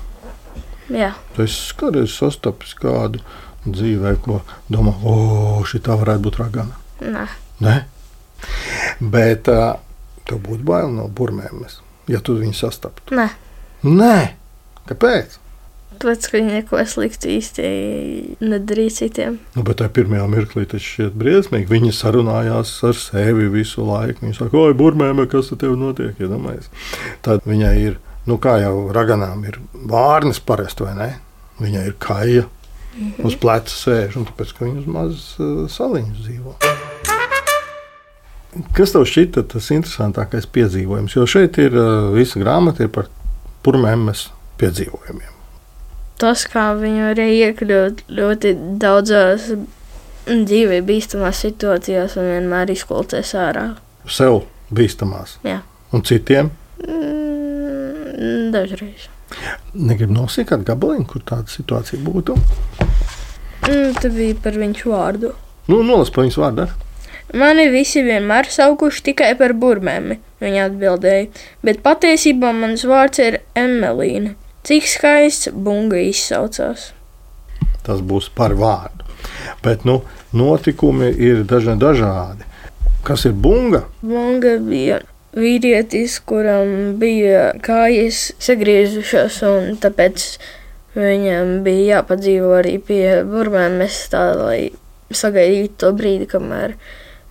Jā. 0.91 1.13
Esi 1.43 1.75
kādreiz 1.77 2.15
sastapis 2.15 2.73
kādu 2.79 3.21
dzīvē, 3.67 4.15
ko 4.23 4.41
domā, 4.71 4.93
o, 5.03 5.15
šī 5.67 5.81
tā 5.83 5.97
varētu 5.99 6.23
būt 6.27 6.39
ragana. 6.41 6.77
Nē. 7.03 7.25
Nē, 7.63 7.75
bet 9.13 9.49
uh, 9.51 9.75
tev 10.27 10.39
būtu 10.45 10.65
bail 10.67 10.91
no 10.93 11.07
burmēm, 11.11 11.65
ja 12.11 12.21
tu 12.23 12.37
viņu 12.39 12.55
sastaptu. 12.55 13.17
Nē. 13.17 13.27
Nē, 13.87 14.15
kāpēc? 14.89 15.39
Tāpēc, 15.97 16.25
ka 16.29 16.37
viņi 16.37 16.51
neko 16.59 16.81
sliktu 16.85 17.29
īsti 17.33 17.67
nedarīja 18.43 18.93
citiem. 18.99 19.37
Nu, 19.55 19.63
bet 19.65 19.79
tajā 19.79 19.89
pirmajā 19.95 20.25
mirklī 20.29 20.65
tas 20.69 20.83
šķiet 20.83 21.15
briesmīgi. 21.17 21.69
Viņi 21.71 21.93
sarunājās 21.95 22.73
ar 22.85 22.99
sevi 22.99 23.47
visu 23.53 23.85
laiku. 23.87 24.25
Viņi 24.25 24.35
saka, 24.37 24.59
oi, 24.61 24.75
burmēm, 24.77 25.23
kas 25.31 25.49
te 25.49 25.57
tev 25.63 25.73
notiek? 25.79 26.19
Iedomājies. 26.21 26.69
Tad 27.25 27.47
viņai 27.49 27.73
ir, 27.81 27.97
nu 28.29 28.37
kā 28.43 28.59
jau 28.61 28.75
raganām 28.93 29.41
ir 29.49 29.57
vārnas 29.89 30.43
parasti, 30.43 30.85
vai 30.85 30.93
ne? 30.99 31.09
Viņai 31.63 31.85
ir 31.89 31.95
kaja 32.03 32.45
uz 33.25 33.37
pleca 33.41 33.73
sēž, 33.73 34.19
un 34.19 34.27
tāpēc, 34.29 34.53
ka 34.53 34.65
viņa 34.67 34.83
uz 34.83 34.91
mazas 34.91 35.25
uh, 35.41 35.63
saliņas 35.71 36.19
dzīvo. 36.25 36.53
Kas 38.77 38.93
tev 38.93 39.05
šķita 39.09 39.45
tas 39.53 39.71
interesantākais 39.73 40.49
piedzīvojums? 40.53 41.17
Jo 41.17 41.25
šeit 41.29 41.57
ir 41.61 41.73
uh, 41.77 42.11
visa 42.13 42.41
grāmata 42.41 42.85
ir 42.85 42.93
par 42.93 43.09
burmēmas 43.65 44.27
piedzīvojumiem. 44.61 45.36
Tas, 46.17 46.45
kā 46.49 46.71
viņi 46.79 47.03
varēja 47.11 47.49
iekļūt 47.51 47.99
ļoti 48.17 48.53
daudzās 48.81 49.51
dzīvē 50.27 50.79
bīstamās 50.87 51.43
situācijās 51.45 52.15
un 52.17 52.31
vienmēr 52.31 52.71
izkolties 52.73 53.35
ārā. 53.37 53.67
Sev 54.09 54.41
bīstamās. 54.73 55.37
Jā. 55.47 55.59
Un 55.93 56.03
citiem 56.07 56.49
Mm, 56.87 58.49
dažreiz. 58.53 59.07
negribu 59.73 60.13
nosīkāt 60.15 60.63
gabaliņu, 60.65 61.05
kur 61.09 61.21
tāda 61.27 61.51
situācija 61.51 61.99
būtu. 62.01 62.35
Mm, 63.67 63.93
tā 64.01 64.09
bija 64.13 64.35
par 64.43 64.57
viņu 64.57 64.89
vārdu. 64.91 65.31
Nu, 65.67 65.81
nolas 65.83 66.09
pa 66.13 66.23
viņas 66.23 66.37
vārdu. 66.41 66.67
Mani 67.37 67.67
visi 67.69 68.01
vienmēr 68.05 68.47
saukuši 68.49 69.03
tikai 69.09 69.33
par 69.37 69.51
burmēmi, 69.53 70.17
viņa 70.41 70.65
atbildēja, 70.69 71.27
bet 71.67 71.81
patiesībā 71.83 72.53
mans 72.55 72.85
vārds 72.87 73.19
ir 73.19 73.41
Emelīna. 73.55 74.33
Cik 74.67 74.83
skaists 74.91 75.47
bunga 75.55 75.99
izsaucās. 76.03 76.89
Tas 77.87 78.01
būs 78.03 78.25
par 78.35 78.51
vārdu. 78.59 79.05
Bet 79.63 79.85
nu, 79.87 80.01
notikumi 80.35 81.07
ir 81.07 81.45
dažni 81.47 81.77
dažādi. 81.79 82.43
Kas 83.07 83.23
ir 83.29 83.31
bunga? 83.31 83.85
Bunga 84.03 84.57
bija 84.59 84.99
vīrietis, 85.37 86.17
kuram 86.27 86.97
bija 86.99 87.53
kājas 87.63 88.33
sagriezušās, 88.43 89.39
un 89.47 89.79
tāpēc 89.79 90.27
viņam 90.97 91.61
bija 91.63 92.01
jāpadzīvo 92.01 92.51
arī 92.59 92.75
pie 92.83 93.05
burmēmes, 93.23 94.03
tā 94.11 94.25
lai 94.35 94.59
sagaidītu 95.15 95.79
to 95.79 95.95
brīdi, 95.95 96.27
kamēr 96.27 96.75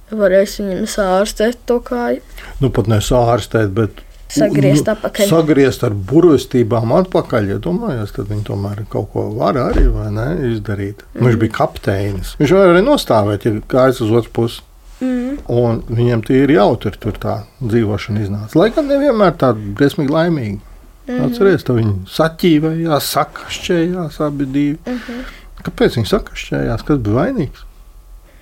varēs 0.08 0.56
viņam 0.62 0.88
sārstēt 0.88 1.66
to 1.68 1.82
kāju. 1.84 2.24
Nu, 2.64 2.72
pat 2.72 2.88
ne 2.88 3.02
sārstēt, 3.04 3.76
bet 3.76 4.06
Sagriezt 4.32 4.86
nu, 4.86 4.92
atpakaļ. 4.96 5.28
Sagriezt 5.30 5.84
ar 5.86 5.94
burvestībām 5.94 6.94
atpakaļ. 6.96 7.50
Ja 7.54 7.58
domājos, 7.62 8.14
tad 8.16 8.30
viņi 8.32 8.46
tomēr 8.48 8.82
kaut 8.90 9.12
ko 9.12 9.28
var 9.36 9.58
arī 9.60 9.86
ne, 10.14 10.26
izdarīt. 10.50 11.04
Mm. 11.14 11.28
Viņš 11.28 11.38
bija 11.42 11.56
kapteinis. 11.60 12.32
Viņš 12.40 12.54
var 12.56 12.72
arī 12.72 12.82
nostāvēt, 12.86 13.46
ja 13.46 13.60
kājas 13.70 14.02
uz 14.02 14.10
otru 14.20 14.34
pusi. 14.40 14.64
Mm. 14.96 15.38
Un 15.52 15.82
viņam 15.92 16.24
tie 16.26 16.40
ir 16.42 16.54
jautri, 16.56 16.94
tur 16.98 17.18
tā 17.22 17.36
dzīvošana 17.60 18.24
iznāca. 18.24 18.58
Lai 18.58 18.70
gan 18.74 18.88
nevienmēr 18.90 19.36
tāda 19.38 19.74
briesmīgi 19.78 20.14
laimīga. 20.14 20.74
Mm. 21.06 21.22
Atcerieties, 21.28 21.62
ka 21.68 21.76
viņi 21.76 21.94
saķīvējās, 22.10 23.10
sakašķējās 23.14 24.20
abi 24.26 24.48
divi. 24.50 24.78
Mm 24.82 24.98
-hmm. 24.98 25.34
Kāpēc 25.66 26.00
viņi 26.00 26.10
sakašķējās? 26.10 26.82
Kas 26.86 26.98
bija 26.98 27.20
vainīgs? 27.20 27.66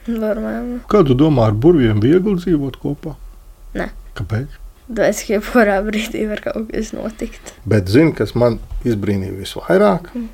Varmēm. 0.09 0.81
Kā 0.89 1.05
tu 1.05 1.17
domā, 1.17 1.49
ar 1.49 1.53
burviem 1.53 2.01
viegli 2.01 2.37
dzīvot 2.41 2.81
kopā? 2.81 3.15
Nē. 3.75 3.91
Kāpēc? 4.17 4.64
Ka 4.85 5.11
jebkurā 5.29 5.79
brīdī 5.87 6.27
var 6.29 6.43
kaut 6.45 6.69
kas 6.71 6.93
notikt. 6.93 7.55
Bet 7.65 7.89
zini, 7.89 8.13
kas 8.17 8.35
man 8.37 8.59
izbrīnīja 8.85 9.37
visvairāk? 9.39 10.11
Mm. 10.13 10.29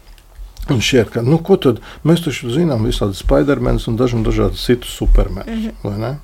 Un 0.71 0.83
šķiet, 0.85 1.13
ka 1.15 1.23
nu, 1.27 1.39
tad, 1.63 1.81
mēs 2.07 2.25
taču 2.25 2.51
zinām 2.53 2.85
visādi 2.87 3.19
Spidermanis 3.19 3.89
un 3.91 3.97
dažiem 3.99 4.25
dažādus 4.27 4.65
citus 4.67 4.91
supermenus. 4.95 5.73
Mm 5.83 5.93
-hmm. 5.93 6.17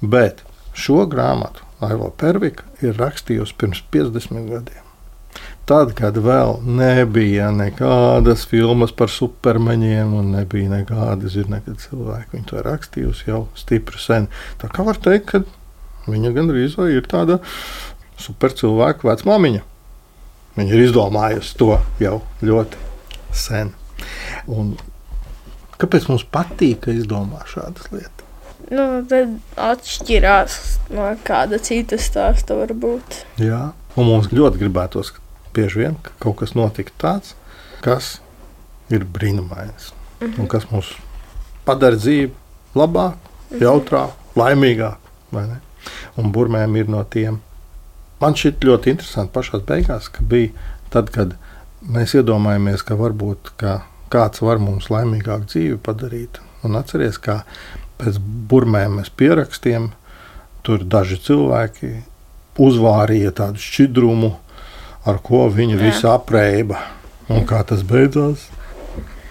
Bet 0.00 0.44
šo 0.72 1.06
grāmatu 1.06 1.64
Aivo 1.80 2.10
Pervika 2.10 2.64
ir 2.82 2.96
rakstījusi 2.96 3.54
pirms 3.58 3.82
50 3.92 4.48
gadiem. 4.48 4.84
Tad, 5.66 5.92
kad 5.98 6.16
vēl 6.16 6.60
nebija 6.62 7.48
nekādas 7.50 8.44
filmas 8.46 8.92
par 8.92 9.10
supermeņiem, 9.10 10.12
un 10.14 10.30
nebija 10.36 10.70
nekāda 10.70 11.26
zinātnē, 11.26 11.74
cilvēki 11.82 12.36
viņu 12.36 12.46
to 12.46 12.62
rakstījusi 12.62 13.26
jau 13.26 13.48
stipri 13.58 13.98
sen. 13.98 14.28
Tā 14.62 14.70
kā 14.72 14.86
var 14.86 15.00
teikt, 15.02 15.26
ka 15.26 15.42
viņa 16.10 16.32
gandrīz 16.36 16.76
vai 16.78 16.92
ir 16.96 17.06
tāda 17.10 17.38
supercilvēka 18.22 19.08
vecmāmiņa. 19.08 19.62
Viņa 20.56 20.72
ir 20.72 20.84
izdomājusi 20.86 21.56
to 21.60 21.72
jau 22.00 22.20
ļoti 22.46 22.84
sen. 23.36 23.72
Un 24.48 24.74
kāpēc 25.80 26.08
mums 26.08 26.24
patīk, 26.32 26.86
ka 26.86 26.94
izdomā 26.96 27.42
šādas 27.50 27.90
lietas? 27.92 28.24
Nu, 28.66 29.04
tad 29.06 29.36
atšķirās 29.62 30.56
no 30.96 31.10
kāda 31.26 31.60
cita 31.62 31.98
stāsta 32.02 32.56
varbūt. 32.58 33.20
Jā, 33.38 33.68
un 33.94 34.08
mums 34.08 34.32
ļoti 34.34 34.62
gribētos, 34.64 35.12
ka 35.14 35.22
bieži 35.54 35.84
vien 35.84 35.98
ka 36.02 36.14
kaut 36.24 36.40
kas 36.40 36.56
notika 36.58 36.94
tāds, 36.98 37.36
kas 37.84 38.16
ir 38.90 39.04
brīnumains 39.04 39.92
mm 39.92 40.26
-hmm. 40.26 40.40
un 40.40 40.48
kas 40.48 40.66
mums 40.70 40.94
padara 41.64 41.96
dzīvi 41.96 42.32
labāku, 42.74 43.18
jautrāku, 43.60 44.12
laimīgāku. 44.36 45.02
Un 46.20 46.32
burmēm 46.34 46.76
ir 46.80 46.90
no 46.92 47.02
tiem. 47.10 47.40
Man 48.20 48.36
šķiet 48.38 48.64
ļoti 48.64 48.94
interesanti 48.94 49.34
pašā 49.34 49.60
beigās, 49.68 50.08
ka 50.08 50.24
bija 50.24 50.52
tad, 50.92 51.10
kad 51.12 51.36
mēs 51.84 52.16
iedomājamies, 52.16 52.84
ka 52.86 52.96
varbūt 52.96 53.52
ka 53.60 53.80
kāds 54.12 54.42
var 54.44 54.60
mums 54.62 54.88
laimīgāku 54.92 55.50
dzīvi 55.50 55.78
padarīt. 55.84 56.40
Un 56.64 56.78
atcerieties, 56.78 57.20
kā 57.22 57.42
pēc 58.00 58.18
burmēmas 58.50 59.10
pierakstiem 59.12 59.90
tur 60.66 60.84
daži 60.84 61.18
cilvēki 61.22 61.92
uzvārīja 62.62 63.34
tādu 63.36 63.62
šķidrumu, 63.62 64.32
ar 65.06 65.20
ko 65.22 65.46
viņi 65.52 65.78
visi 65.80 66.08
apreiba. 66.10 66.80
Un 67.30 67.44
kā 67.46 67.60
tas 67.66 67.82
beidzās? 67.86 68.46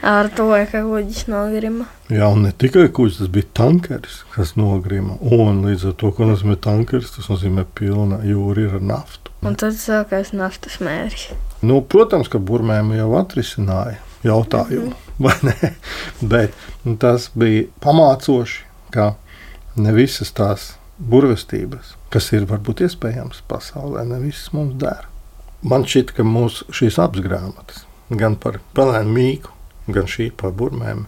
Ar 0.06 0.28
to, 0.38 0.52
ka 0.70 0.84
kuģis 0.86 1.24
nogrima. 1.34 1.88
Jā, 2.14 2.28
un 2.30 2.44
ne 2.46 2.52
tikai 2.54 2.84
kuģis, 2.94 3.24
tas 3.24 3.30
bija 3.34 3.48
tankeris, 3.58 4.20
kas 4.36 4.52
nogrima. 4.54 5.16
Un 5.34 5.64
līdz 5.66 5.88
ar 5.90 5.96
to, 5.98 6.12
ko 6.14 6.28
nozīmē 6.30 6.60
tankeris, 6.62 7.16
tas 7.16 7.26
nozīmē 7.32 7.64
pilna 7.74 8.20
jūra 8.22 8.68
ar 8.78 8.86
naftu. 8.86 9.34
Un 9.42 9.58
tad 9.58 9.74
sākās 9.82 10.30
naftas 10.38 10.78
mērķis. 10.86 11.34
Nu, 11.66 11.80
protams, 11.82 12.30
ka 12.30 12.38
burmēm 12.38 12.94
jau 12.94 13.08
atrisināja 13.18 13.98
jautājumu, 14.26 14.94
mm 14.94 15.26
-hmm. 15.26 15.74
bet 16.36 16.54
nu, 16.84 16.96
tas 17.02 17.32
bija 17.34 17.66
pamācoši, 17.82 18.62
ka 18.94 19.16
ne 19.76 19.94
visas 19.94 20.32
tās 20.32 20.76
burvestības, 21.00 21.96
kas 22.10 22.32
ir 22.32 22.46
varbūt 22.46 22.86
iespējams 22.86 23.42
pasaulē, 23.48 24.06
ne 24.06 24.20
visas 24.20 24.54
mums 24.54 24.78
dara. 24.78 25.10
Man 25.64 25.84
šķiet, 25.84 26.14
ka 26.14 26.24
mūsu 26.24 26.70
šīs 26.70 27.02
abas 27.02 27.26
grāmatas, 27.26 27.86
gan 28.10 28.36
par 28.36 28.60
pelēnu 28.74 29.12
mīku, 29.12 29.55
gan 29.88 30.10
šī 30.10 30.32
par 30.38 30.54
burmēm, 30.58 31.06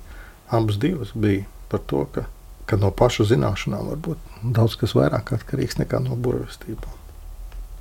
abas 0.54 0.78
divas 0.82 1.14
bija 1.16 1.46
par 1.72 1.82
to, 1.90 2.06
ka, 2.14 2.28
ka 2.70 2.80
no 2.80 2.92
pašu 2.92 3.28
zināšanām 3.28 3.92
var 3.92 4.02
būt 4.08 4.40
daudz 4.58 4.78
kas 4.80 4.96
vairāk 4.98 5.34
atkarīgs 5.38 5.80
nekā 5.82 6.02
no 6.04 6.16
burvestībām. 6.16 6.96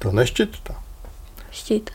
Tev 0.03 0.17
nešķita 0.17 0.65
tā? 0.67 0.77
Šķita. 1.57 1.93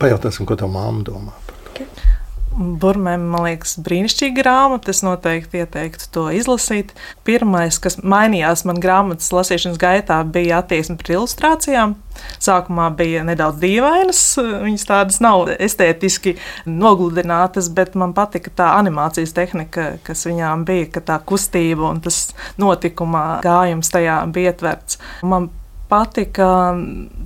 Pajautāsim, 0.00 0.46
ko 0.48 0.56
tā 0.56 0.70
māma 0.70 1.04
domā 1.06 1.36
par 1.46 1.58
to. 1.66 2.09
Burmēm, 2.50 3.28
man 3.30 3.44
liekas, 3.46 3.76
brīnišķīga 3.84 4.34
grāmata. 4.42 4.90
Es 4.90 5.04
noteikti 5.06 5.60
ieteiktu 5.62 6.08
to 6.12 6.24
izlasīt. 6.34 6.90
Pirmais, 7.26 7.78
kas 7.82 8.00
mainījās 8.02 8.64
man 8.66 8.80
grāmatas 8.82 9.30
lasīšanas 9.34 9.78
gaitā, 9.80 10.18
bija 10.26 10.58
attieksme 10.58 10.98
pret 10.98 11.14
ilustrācijām. 11.14 11.94
Sākumā 12.42 12.88
bija 12.98 13.22
nedaudz 13.24 13.62
dīvainas, 13.62 14.22
viņas 14.66 14.88
tādas 14.88 15.20
nav 15.24 15.46
estētiski 15.54 16.34
nogludinātas, 16.66 17.70
bet 17.72 17.94
man 17.94 18.12
patika 18.18 18.52
tā 18.62 18.72
animācijas 18.80 19.32
tehnika, 19.36 19.86
kas 20.04 20.26
viņām 20.26 20.66
bija, 20.68 20.90
ka 20.96 21.04
tā 21.12 21.20
kustība 21.22 21.86
un 21.94 22.02
tas 22.04 22.34
notikuma 22.60 23.38
gājums 23.46 23.94
tajā 23.94 24.20
bija 24.34 24.52
ietverts. 24.52 24.98
Man 25.22 25.48
patika 25.90 26.46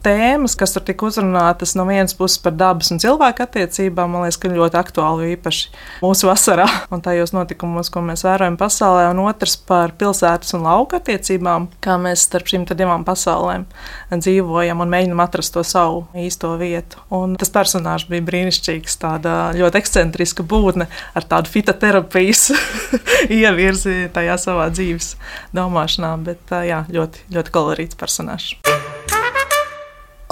tēmas, 0.05 0.55
kas 0.59 0.74
tur 0.74 0.85
tika 0.85 1.07
uzrunātas 1.09 1.74
no 1.79 1.87
vienas 1.88 2.14
puses 2.16 2.40
par 2.42 2.55
dabas 2.57 2.90
un 2.92 3.00
cilvēku 3.03 3.44
attiecībām. 3.44 4.14
Man 4.14 4.24
liekas, 4.24 4.38
ka 4.40 4.53
ļoti 4.53 4.79
aktuāli 4.81 5.31
īpaši 5.35 5.70
mūsu 6.05 6.29
vasarā 6.29 6.66
un 6.94 7.03
tajos 7.05 7.35
notikumos, 7.37 7.90
ko 7.92 8.03
mēs 8.05 8.24
vērojam 8.27 8.59
pasaulē, 8.61 9.07
un 9.12 9.22
otrs 9.27 9.57
par 9.68 9.94
pilsētas 10.00 10.57
un 10.57 10.66
lauka 10.66 11.00
attiecībām, 11.00 11.68
kā 11.85 11.98
mēs 12.00 12.27
starp 12.29 12.50
šīm 12.50 12.66
divām 12.74 13.05
pasaulēm 13.07 13.66
dzīvojam 14.14 14.81
un 14.83 14.92
mēģinam 14.92 15.22
atrast 15.24 15.55
to 15.55 15.64
savu 15.66 16.05
īsto 16.18 16.55
vietu. 16.61 17.00
Un 17.14 17.37
tas 17.40 17.53
personāžs 17.55 18.09
bija 18.11 18.24
brīnišķīgs, 18.24 18.98
tāda 19.03 19.37
ļoti 19.57 19.81
ekscentriska 19.81 20.46
būtne 20.48 20.88
ar 21.14 21.29
tādu 21.29 21.53
fitoterapijas 21.53 22.48
ievirzi 23.42 24.11
tajā 24.14 24.38
savā 24.40 24.70
dzīves 24.72 25.14
domāšanā, 25.57 26.16
bet 26.24 26.59
jā, 26.64 26.85
ļoti, 26.92 27.29
ļoti 27.35 27.55
kolorīts 27.55 28.00
personāžs. 28.00 28.54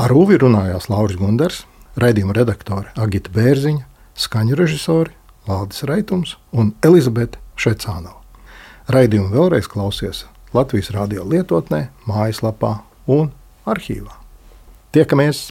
Ar 0.02 0.12
Uvi 0.16 0.38
runājās 0.40 0.88
Lauris 0.90 1.18
Gunders, 1.20 1.62
raidījuma 2.00 2.34
redaktore 2.36 2.90
Agita 2.98 3.30
Bērziņa, 3.34 3.84
skaņu 4.18 4.58
režisori 4.58 5.14
Valdis 5.46 5.84
Raitums 5.88 6.36
un 6.52 6.74
Elizabete 6.84 7.40
Šecānova. 7.56 8.18
Raidījumu 8.92 9.30
vēlreiz 9.34 9.70
klausies 9.70 10.24
Latvijas 10.52 10.90
radio 10.92 11.24
lietotnē, 11.24 11.86
mājaslapā 12.08 12.80
un 13.06 13.30
arhīvā. 13.64 14.18
Tiekamies! 14.92 15.50